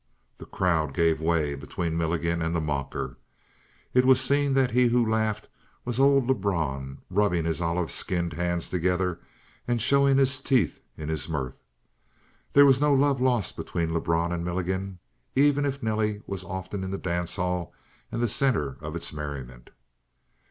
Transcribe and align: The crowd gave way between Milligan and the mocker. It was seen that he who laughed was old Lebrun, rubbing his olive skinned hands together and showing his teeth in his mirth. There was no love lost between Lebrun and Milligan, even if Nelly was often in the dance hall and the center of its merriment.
The 0.39 0.47
crowd 0.47 0.95
gave 0.95 1.21
way 1.21 1.53
between 1.53 1.95
Milligan 1.95 2.41
and 2.41 2.55
the 2.55 2.59
mocker. 2.59 3.19
It 3.93 4.03
was 4.03 4.19
seen 4.19 4.55
that 4.55 4.71
he 4.71 4.87
who 4.87 5.07
laughed 5.07 5.47
was 5.85 5.99
old 5.99 6.25
Lebrun, 6.25 7.03
rubbing 7.11 7.45
his 7.45 7.61
olive 7.61 7.91
skinned 7.91 8.33
hands 8.33 8.67
together 8.67 9.19
and 9.67 9.79
showing 9.79 10.17
his 10.17 10.41
teeth 10.41 10.81
in 10.97 11.07
his 11.07 11.29
mirth. 11.29 11.61
There 12.53 12.65
was 12.65 12.81
no 12.81 12.91
love 12.91 13.21
lost 13.21 13.55
between 13.55 13.93
Lebrun 13.93 14.31
and 14.31 14.43
Milligan, 14.43 14.97
even 15.35 15.65
if 15.67 15.83
Nelly 15.83 16.23
was 16.25 16.43
often 16.43 16.83
in 16.83 16.89
the 16.89 16.97
dance 16.97 17.35
hall 17.35 17.71
and 18.11 18.23
the 18.23 18.27
center 18.27 18.79
of 18.81 18.95
its 18.95 19.13
merriment. 19.13 19.69